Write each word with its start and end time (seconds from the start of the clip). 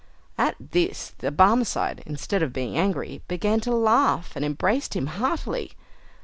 At 0.35 0.55
this 0.71 1.13
the 1.19 1.29
Barmecide, 1.31 2.01
instead 2.07 2.41
of 2.41 2.51
being 2.51 2.75
angry, 2.75 3.21
began 3.27 3.59
to 3.59 3.71
laugh, 3.75 4.35
and 4.35 4.43
embraced 4.43 4.95
him 4.95 5.05
heartily. 5.05 5.73